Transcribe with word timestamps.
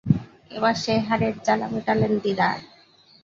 এবার 0.51 0.73
সেই 0.75 0.99
হারের 0.99 1.33
জ্বালা 1.45 1.67
মেটালেন 1.73 2.13
দিদার। 2.23 2.57